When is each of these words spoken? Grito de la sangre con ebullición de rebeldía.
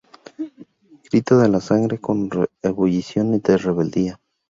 Grito 1.09 1.37
de 1.41 1.47
la 1.47 1.61
sangre 1.61 1.99
con 2.01 2.27
ebullición 2.63 3.39
de 3.39 3.57
rebeldía. 3.59 4.19